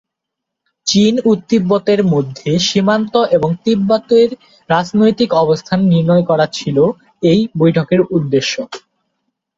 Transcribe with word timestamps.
চীন 0.87 1.13
ও 1.25 1.31
তিব্বতের 1.49 2.01
মধ্য 2.13 2.37
সীমান্ত 2.67 3.13
এবং 3.31 3.49
তিব্বতের 3.65 4.29
রাজনৈতিক 4.69 5.29
অবস্থান 5.43 5.79
নির্ধারণ 5.91 6.21
করা 6.23 6.45
ছিল 6.57 6.77
এই 7.23 7.39
বৈঠকের 7.59 8.01
উদ্দেশ্য। 8.11 8.53